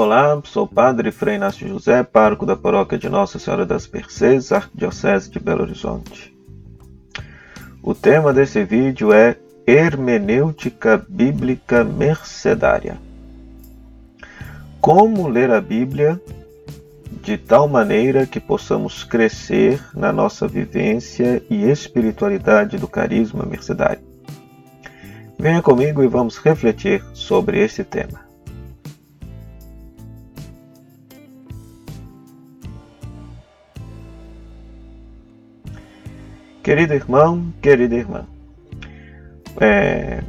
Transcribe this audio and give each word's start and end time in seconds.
Olá, 0.00 0.40
sou 0.44 0.62
o 0.62 0.68
Padre 0.68 1.10
Frei 1.10 1.34
Inácio 1.34 1.66
José, 1.66 2.04
pároco 2.04 2.46
da 2.46 2.54
paróquia 2.54 2.96
de 2.96 3.08
Nossa 3.08 3.36
Senhora 3.36 3.66
das 3.66 3.88
Mercês, 3.88 4.52
Arquidiocese 4.52 5.28
de 5.28 5.40
Belo 5.40 5.62
Horizonte. 5.62 6.32
O 7.82 7.96
tema 7.96 8.32
desse 8.32 8.62
vídeo 8.62 9.12
é 9.12 9.36
Hermenêutica 9.66 11.04
Bíblica 11.08 11.82
Mercedária. 11.82 12.96
Como 14.80 15.26
ler 15.26 15.50
a 15.50 15.60
Bíblia 15.60 16.22
de 17.20 17.36
tal 17.36 17.66
maneira 17.66 18.24
que 18.24 18.38
possamos 18.38 19.02
crescer 19.02 19.84
na 19.92 20.12
nossa 20.12 20.46
vivência 20.46 21.42
e 21.50 21.68
espiritualidade 21.68 22.78
do 22.78 22.86
carisma 22.86 23.44
mercedário. 23.44 24.02
Venha 25.36 25.60
comigo 25.60 26.04
e 26.04 26.06
vamos 26.06 26.38
refletir 26.38 27.04
sobre 27.12 27.58
esse 27.60 27.82
tema. 27.82 28.27
Querido 36.68 36.92
irmão, 36.92 37.50
querida 37.62 37.94
irmã, 37.94 38.26
é, 39.58 40.22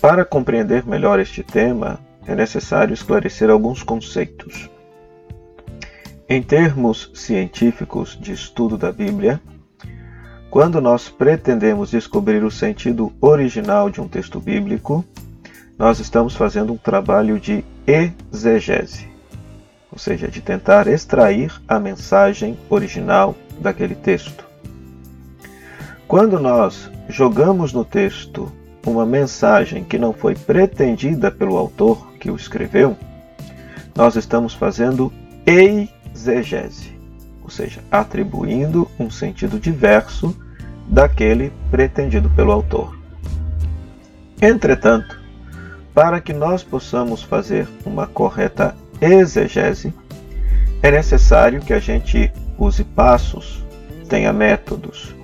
para 0.00 0.24
compreender 0.24 0.86
melhor 0.86 1.18
este 1.18 1.42
tema, 1.42 1.98
é 2.24 2.36
necessário 2.36 2.94
esclarecer 2.94 3.50
alguns 3.50 3.82
conceitos. 3.82 4.70
Em 6.28 6.40
termos 6.40 7.10
científicos 7.14 8.16
de 8.16 8.30
estudo 8.30 8.78
da 8.78 8.92
Bíblia, 8.92 9.40
quando 10.50 10.80
nós 10.80 11.08
pretendemos 11.08 11.90
descobrir 11.90 12.44
o 12.44 12.50
sentido 12.50 13.12
original 13.20 13.90
de 13.90 14.00
um 14.00 14.06
texto 14.06 14.38
bíblico, 14.38 15.04
nós 15.76 15.98
estamos 15.98 16.36
fazendo 16.36 16.74
um 16.74 16.78
trabalho 16.78 17.40
de 17.40 17.64
exegese, 17.88 19.08
ou 19.90 19.98
seja, 19.98 20.28
de 20.28 20.40
tentar 20.40 20.86
extrair 20.86 21.52
a 21.66 21.80
mensagem 21.80 22.56
original 22.70 23.34
daquele 23.60 23.96
texto. 23.96 24.45
Quando 26.08 26.38
nós 26.38 26.88
jogamos 27.08 27.72
no 27.72 27.84
texto 27.84 28.52
uma 28.86 29.04
mensagem 29.04 29.82
que 29.82 29.98
não 29.98 30.12
foi 30.12 30.36
pretendida 30.36 31.32
pelo 31.32 31.56
autor 31.56 32.12
que 32.20 32.30
o 32.30 32.36
escreveu, 32.36 32.96
nós 33.92 34.14
estamos 34.14 34.54
fazendo 34.54 35.12
exegese, 35.44 36.96
ou 37.42 37.50
seja, 37.50 37.80
atribuindo 37.90 38.88
um 39.00 39.10
sentido 39.10 39.58
diverso 39.58 40.36
daquele 40.86 41.52
pretendido 41.72 42.30
pelo 42.30 42.52
autor. 42.52 42.96
Entretanto, 44.40 45.20
para 45.92 46.20
que 46.20 46.32
nós 46.32 46.62
possamos 46.62 47.24
fazer 47.24 47.66
uma 47.84 48.06
correta 48.06 48.76
exegese, 49.00 49.92
é 50.80 50.90
necessário 50.92 51.60
que 51.60 51.72
a 51.72 51.80
gente 51.80 52.32
use 52.56 52.84
passos, 52.84 53.64
tenha 54.08 54.32
métodos, 54.32 55.15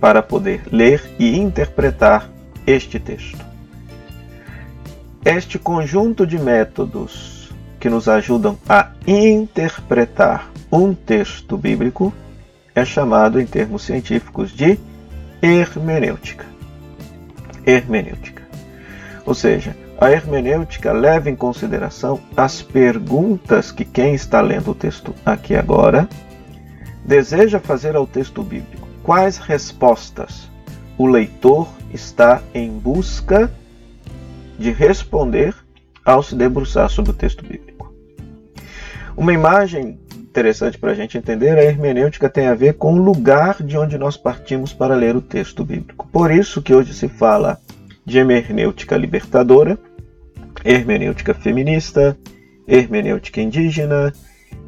para 0.00 0.22
poder 0.22 0.62
ler 0.70 1.02
e 1.18 1.36
interpretar 1.36 2.28
este 2.66 2.98
texto. 2.98 3.44
Este 5.24 5.58
conjunto 5.58 6.26
de 6.26 6.38
métodos 6.38 7.52
que 7.80 7.88
nos 7.88 8.08
ajudam 8.08 8.58
a 8.68 8.90
interpretar 9.06 10.50
um 10.70 10.94
texto 10.94 11.56
bíblico 11.56 12.12
é 12.74 12.84
chamado, 12.84 13.40
em 13.40 13.46
termos 13.46 13.82
científicos, 13.82 14.50
de 14.50 14.78
hermenêutica. 15.42 16.46
Hermenêutica. 17.66 18.42
Ou 19.26 19.34
seja, 19.34 19.76
a 20.00 20.10
hermenêutica 20.10 20.92
leva 20.92 21.28
em 21.28 21.34
consideração 21.34 22.20
as 22.36 22.62
perguntas 22.62 23.72
que 23.72 23.84
quem 23.84 24.14
está 24.14 24.40
lendo 24.40 24.70
o 24.70 24.74
texto 24.74 25.12
aqui 25.26 25.56
agora 25.56 26.08
deseja 27.04 27.58
fazer 27.58 27.96
ao 27.96 28.06
texto 28.06 28.42
bíblico 28.42 28.77
quais 29.08 29.38
respostas 29.38 30.50
o 30.98 31.06
leitor 31.06 31.66
está 31.94 32.42
em 32.52 32.70
busca 32.70 33.50
de 34.58 34.70
responder 34.70 35.54
ao 36.04 36.22
se 36.22 36.34
debruçar 36.34 36.90
sobre 36.90 37.12
o 37.12 37.14
texto 37.14 37.42
bíblico. 37.42 37.90
Uma 39.16 39.32
imagem 39.32 39.98
interessante 40.14 40.76
para 40.76 40.90
a 40.90 40.94
gente 40.94 41.16
entender, 41.16 41.56
a 41.56 41.64
hermenêutica 41.64 42.28
tem 42.28 42.48
a 42.48 42.54
ver 42.54 42.74
com 42.74 42.92
o 42.92 43.02
lugar 43.02 43.62
de 43.62 43.78
onde 43.78 43.96
nós 43.96 44.18
partimos 44.18 44.74
para 44.74 44.94
ler 44.94 45.16
o 45.16 45.22
texto 45.22 45.64
bíblico. 45.64 46.06
Por 46.12 46.30
isso 46.30 46.60
que 46.60 46.74
hoje 46.74 46.92
se 46.92 47.08
fala 47.08 47.58
de 48.04 48.18
hermenêutica 48.18 48.94
libertadora, 48.94 49.78
hermenêutica 50.62 51.32
feminista, 51.32 52.14
hermenêutica 52.66 53.40
indígena, 53.40 54.12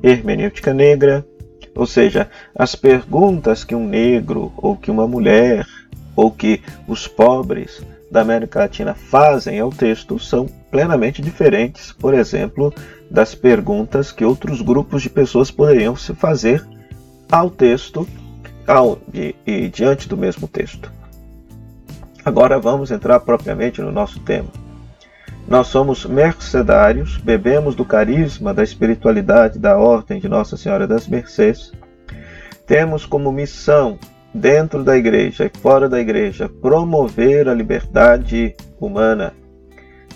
hermenêutica 0.03 0.73
negra, 0.73 1.27
ou 1.75 1.87
seja, 1.87 2.29
as 2.55 2.75
perguntas 2.75 3.65
que 3.65 3.75
um 3.75 3.87
negro, 3.87 4.53
ou 4.57 4.77
que 4.77 4.91
uma 4.91 5.07
mulher, 5.07 5.67
ou 6.15 6.31
que 6.31 6.63
os 6.87 7.07
pobres 7.07 7.83
da 8.11 8.21
América 8.21 8.61
Latina 8.61 8.95
fazem 8.95 9.61
ao 9.61 9.71
texto 9.71 10.19
são 10.19 10.47
plenamente 10.71 11.23
diferentes, 11.23 11.93
por 11.93 12.13
exemplo, 12.13 12.75
das 13.11 13.35
perguntas 13.35 14.11
que 14.11 14.25
outros 14.25 14.61
grupos 14.61 15.03
de 15.03 15.11
pessoas 15.11 15.51
poderiam 15.51 15.95
se 15.95 16.15
fazer 16.15 16.67
ao 17.31 17.49
texto 17.49 18.07
ao, 18.67 18.99
e, 19.15 19.35
e 19.47 19.69
diante 19.69 20.09
do 20.09 20.17
mesmo 20.17 20.49
texto. 20.49 20.93
Agora 22.25 22.59
vamos 22.59 22.91
entrar 22.91 23.21
propriamente 23.21 23.81
no 23.81 23.91
nosso 23.91 24.21
tema. 24.21 24.49
Nós 25.49 25.67
somos 25.67 26.07
mercedários, 26.07 27.19
bebemos 27.19 27.75
do 27.75 27.85
carisma 27.85 28.55
da 28.55 28.63
espiritualidade 28.63 29.59
da 29.59 29.77
Ordem 29.77 30.21
de 30.21 30.29
Nossa 30.29 30.57
Senhora 30.57 30.87
das 30.87 31.09
Mercês. 31.09 31.73
Temos 32.67 33.05
como 33.05 33.33
missão, 33.33 33.99
dentro 34.33 34.85
da 34.85 34.97
igreja 34.97 35.45
e 35.45 35.59
fora 35.59 35.89
da 35.89 36.01
igreja, 36.01 36.49
promover 36.49 37.49
a 37.49 37.55
liberdade 37.55 38.55
humana, 38.81 39.35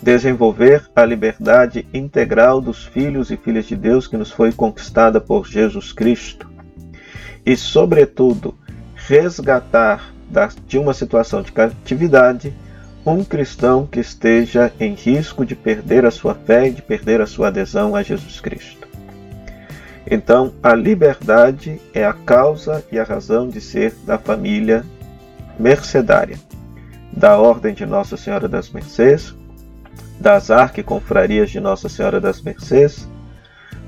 desenvolver 0.01 0.89
a 0.95 1.05
liberdade 1.05 1.87
integral 1.93 2.61
dos 2.61 2.84
filhos 2.84 3.31
e 3.31 3.37
filhas 3.37 3.65
de 3.65 3.75
Deus 3.75 4.07
que 4.07 4.17
nos 4.17 4.31
foi 4.31 4.53
conquistada 4.53 5.21
por 5.21 5.49
Jesus 5.49 5.93
Cristo. 5.93 6.49
E, 7.45 7.57
sobretudo, 7.57 8.57
resgatar 8.95 10.15
de 10.67 10.79
uma 10.79 10.95
situação 10.95 11.43
de 11.43 11.53
catividade 11.53 12.55
um 13.06 13.22
cristão 13.22 13.87
que 13.87 14.00
esteja 14.00 14.72
em 14.81 14.94
risco 14.94 15.44
de 15.44 15.54
perder 15.54 16.06
a 16.06 16.10
sua 16.10 16.34
fé 16.34 16.69
e 16.69 16.72
de 16.72 16.82
perder 16.82 17.20
a 17.20 17.26
sua 17.26 17.48
adesão 17.48 17.94
a 17.94 18.03
Jesus 18.03 18.41
Cristo. 18.41 18.88
Então, 20.10 20.53
a 20.62 20.75
liberdade 20.75 21.81
é 21.92 22.04
a 22.04 22.12
causa 22.12 22.84
e 22.91 22.98
a 22.98 23.04
razão 23.04 23.48
de 23.48 23.60
ser 23.60 23.94
da 24.06 24.19
família 24.19 24.84
mercedária, 25.59 26.38
da 27.12 27.38
Ordem 27.38 27.75
de 27.75 27.87
Nossa 27.87 28.16
Senhora 28.16 28.48
das 28.48 28.70
Mercês, 28.70 29.34
das 30.19 30.50
arquiconfrarias 30.50 31.50
de 31.50 31.60
Nossa 31.60 31.88
Senhora 31.88 32.21
das 32.21 32.41
Mercês, 32.41 33.09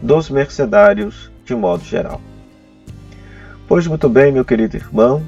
dos 0.03 0.29
mercedários 0.29 1.31
de 1.45 1.55
modo 1.55 1.85
geral. 1.85 2.21
Pois 3.69 3.87
muito 3.87 4.09
bem, 4.09 4.31
meu 4.31 4.45
querido 4.45 4.77
irmão, 4.77 5.23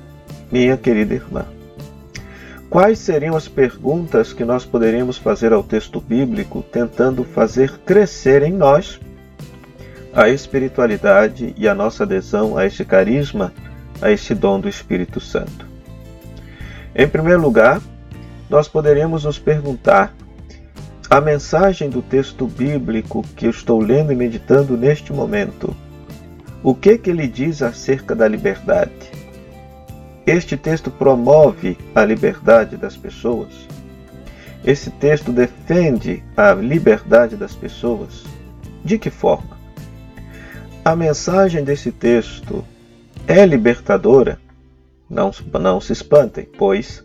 minha 0.51 0.77
querida 0.77 1.15
irmã. 1.15 1.58
Quais 2.71 2.99
seriam 2.99 3.35
as 3.35 3.49
perguntas 3.49 4.35
que 4.35 4.45
nós 4.45 4.65
poderíamos 4.67 5.17
fazer 5.17 5.55
ao 5.55 5.63
texto 5.63 6.03
bíblico 6.03 6.63
tentando 6.63 7.25
fazer 7.25 7.79
crescer 7.79 8.43
em 8.43 8.53
nós 8.53 9.01
a 10.13 10.29
espiritualidade 10.29 11.55
e 11.57 11.67
a 11.67 11.75
nossa 11.75 12.03
adesão 12.03 12.59
a 12.59 12.67
este 12.67 12.85
carisma, 12.85 13.55
a 14.03 14.11
este 14.11 14.35
dom 14.35 14.61
do 14.61 14.69
Espírito 14.69 15.19
Santo? 15.19 15.67
Em 16.95 17.09
primeiro 17.09 17.41
lugar, 17.41 17.81
nós 18.51 18.69
poderíamos 18.69 19.25
nos 19.25 19.39
perguntar: 19.39 20.15
a 21.09 21.23
mensagem 21.23 21.89
do 21.89 22.03
texto 22.03 22.47
bíblico 22.47 23.25
que 23.35 23.47
eu 23.47 23.51
estou 23.51 23.81
lendo 23.81 24.13
e 24.13 24.17
meditando 24.17 24.77
neste 24.77 25.11
momento, 25.11 25.75
o 26.63 26.75
que 26.75 26.99
que 26.99 27.09
ele 27.09 27.27
diz 27.27 27.63
acerca 27.63 28.15
da 28.15 28.29
liberdade? 28.29 29.18
Este 30.29 30.59
texto 30.59 30.91
promove 30.91 31.79
a 31.95 32.05
liberdade 32.05 32.77
das 32.77 32.95
pessoas. 32.95 33.49
Esse 34.63 34.91
texto 34.91 35.33
defende 35.33 36.23
a 36.37 36.53
liberdade 36.53 37.35
das 37.35 37.55
pessoas. 37.55 38.25
De 38.85 38.99
que 38.99 39.09
forma? 39.09 39.57
A 40.85 40.95
mensagem 40.95 41.65
desse 41.65 41.91
texto 41.91 42.63
é 43.27 43.47
libertadora? 43.47 44.39
Não, 45.09 45.31
não 45.59 45.81
se 45.81 45.95
espantem, 45.95 46.47
pois 46.59 47.03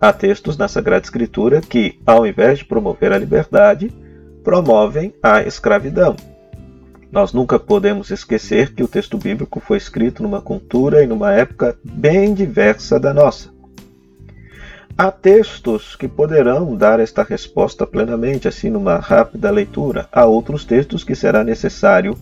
há 0.00 0.12
textos 0.12 0.56
na 0.56 0.68
Sagrada 0.68 1.04
Escritura 1.04 1.60
que, 1.60 1.98
ao 2.06 2.24
invés 2.24 2.60
de 2.60 2.66
promover 2.66 3.12
a 3.12 3.18
liberdade, 3.18 3.92
promovem 4.44 5.12
a 5.20 5.42
escravidão. 5.42 6.14
Nós 7.12 7.32
nunca 7.32 7.58
podemos 7.58 8.10
esquecer 8.10 8.72
que 8.72 8.84
o 8.84 8.88
texto 8.88 9.18
bíblico 9.18 9.58
foi 9.58 9.78
escrito 9.78 10.22
numa 10.22 10.40
cultura 10.40 11.02
e 11.02 11.06
numa 11.06 11.32
época 11.32 11.76
bem 11.82 12.32
diversa 12.32 13.00
da 13.00 13.12
nossa. 13.12 13.48
Há 14.96 15.10
textos 15.10 15.96
que 15.96 16.06
poderão 16.06 16.76
dar 16.76 17.00
esta 17.00 17.22
resposta 17.22 17.86
plenamente, 17.86 18.46
assim, 18.46 18.70
numa 18.70 18.98
rápida 18.98 19.50
leitura. 19.50 20.08
Há 20.12 20.26
outros 20.26 20.64
textos 20.64 21.02
que 21.02 21.14
será 21.14 21.42
necessário 21.42 22.16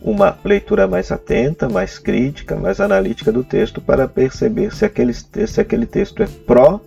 uma 0.00 0.38
leitura 0.42 0.86
mais 0.86 1.12
atenta, 1.12 1.68
mais 1.68 1.98
crítica, 1.98 2.56
mais 2.56 2.80
analítica 2.80 3.30
do 3.30 3.44
texto 3.44 3.80
para 3.80 4.08
perceber 4.08 4.72
se 4.74 4.86
aquele, 4.86 5.12
se 5.12 5.60
aquele 5.60 5.84
texto 5.84 6.22
é 6.22 6.26
pró 6.46 6.80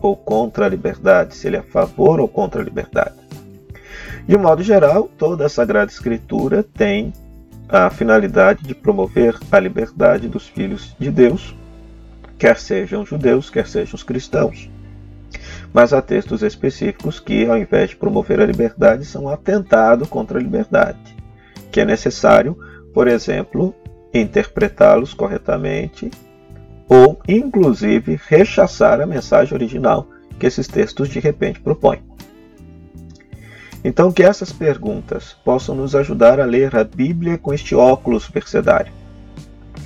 ou 0.00 0.14
contra 0.16 0.66
a 0.66 0.68
liberdade, 0.68 1.36
se 1.36 1.46
ele 1.46 1.56
é 1.56 1.60
a 1.60 1.62
favor 1.62 2.20
ou 2.20 2.28
contra 2.28 2.60
a 2.60 2.64
liberdade. 2.64 3.21
De 4.26 4.36
modo 4.36 4.62
geral, 4.62 5.10
toda 5.18 5.46
a 5.46 5.48
Sagrada 5.48 5.90
Escritura 5.90 6.62
tem 6.62 7.12
a 7.68 7.90
finalidade 7.90 8.62
de 8.62 8.74
promover 8.74 9.36
a 9.50 9.58
liberdade 9.58 10.28
dos 10.28 10.46
filhos 10.46 10.94
de 10.98 11.10
Deus, 11.10 11.56
quer 12.38 12.58
sejam 12.58 13.04
judeus, 13.04 13.50
quer 13.50 13.66
sejam 13.66 13.94
os 13.94 14.02
cristãos. 14.02 14.70
Mas 15.72 15.92
há 15.92 16.02
textos 16.02 16.42
específicos 16.42 17.18
que, 17.18 17.46
ao 17.46 17.56
invés 17.56 17.90
de 17.90 17.96
promover 17.96 18.40
a 18.40 18.46
liberdade, 18.46 19.04
são 19.04 19.28
atentado 19.28 20.06
contra 20.06 20.38
a 20.38 20.42
liberdade, 20.42 21.16
que 21.70 21.80
é 21.80 21.84
necessário, 21.84 22.56
por 22.92 23.08
exemplo, 23.08 23.74
interpretá-los 24.12 25.14
corretamente 25.14 26.10
ou, 26.88 27.18
inclusive, 27.26 28.20
rechaçar 28.28 29.00
a 29.00 29.06
mensagem 29.06 29.54
original 29.54 30.06
que 30.38 30.46
esses 30.46 30.68
textos 30.68 31.08
de 31.08 31.20
repente 31.20 31.60
propõem. 31.60 32.02
Então, 33.84 34.12
que 34.12 34.22
essas 34.22 34.52
perguntas 34.52 35.36
possam 35.44 35.74
nos 35.74 35.94
ajudar 35.94 36.38
a 36.38 36.44
ler 36.44 36.76
a 36.76 36.84
Bíblia 36.84 37.36
com 37.36 37.52
este 37.52 37.74
óculos 37.74 38.28
percedário. 38.28 38.92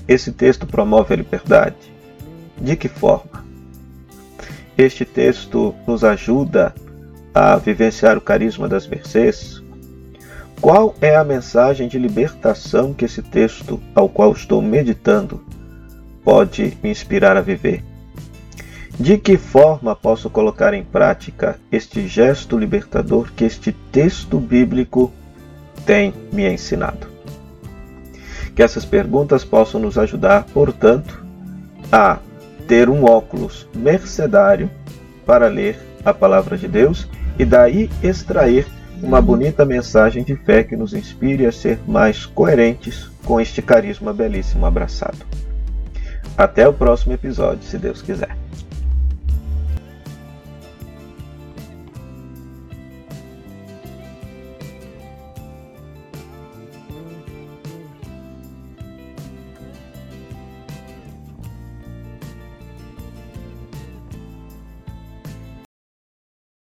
Esse 0.07 0.33
texto 0.33 0.67
promove 0.67 1.15
a 1.15 1.17
liberdade? 1.17 1.77
De 2.61 2.77
que 2.77 2.89
forma? 2.89 3.45
Este 4.77 5.05
texto 5.05 5.75
nos 5.87 6.05
ajuda 6.05 6.75
a 7.35 7.57
vivenciar 7.57 8.19
o 8.19 8.21
carisma 8.21 8.69
das 8.69 8.87
mercês? 8.87 9.63
Qual 10.61 10.95
é 11.01 11.17
a 11.17 11.25
mensagem 11.25 11.89
de 11.89 11.99
libertação 11.99 12.93
que 12.93 13.05
esse 13.07 13.23
texto, 13.23 13.81
ao 13.95 14.09
qual 14.09 14.33
estou 14.33 14.61
meditando, 14.61 15.43
pode 16.23 16.77
me 16.83 16.91
inspirar 16.91 17.37
a 17.37 17.41
viver? 17.41 17.83
De 18.99 19.19
que 19.19 19.37
forma 19.37 19.95
posso 19.95 20.31
colocar 20.31 20.73
em 20.73 20.83
prática 20.83 21.59
este 21.71 22.09
gesto 22.09 22.57
libertador 22.57 23.31
que 23.37 23.45
este 23.45 23.71
texto 23.93 24.41
bíblico 24.41 25.13
tem 25.85 26.15
me 26.33 26.47
ensinado? 26.47 27.07
Que 28.55 28.63
essas 28.63 28.87
perguntas 28.87 29.45
possam 29.45 29.79
nos 29.79 29.99
ajudar, 29.99 30.45
portanto, 30.45 31.23
a 31.93 32.19
ter 32.67 32.89
um 32.89 33.05
óculos 33.05 33.69
mercedário 33.75 34.71
para 35.27 35.47
ler 35.47 35.79
a 36.03 36.15
palavra 36.15 36.57
de 36.57 36.67
Deus 36.67 37.07
e 37.39 37.45
daí 37.45 37.91
extrair 38.03 38.67
uma 39.03 39.21
bonita 39.21 39.67
mensagem 39.67 40.25
de 40.25 40.35
fé 40.37 40.65
que 40.65 40.75
nos 40.75 40.95
inspire 40.95 41.45
a 41.45 41.53
ser 41.53 41.79
mais 41.87 42.25
coerentes 42.25 43.11
com 43.27 43.39
este 43.39 43.61
carisma 43.61 44.15
belíssimo 44.15 44.65
abraçado. 44.65 45.19
Até 46.35 46.67
o 46.67 46.73
próximo 46.73 47.13
episódio, 47.13 47.63
se 47.63 47.77
Deus 47.77 48.01
quiser. 48.01 48.46